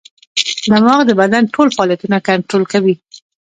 [0.75, 2.95] دماغ د بدن ټول فعالیتونه کنټرول کوي.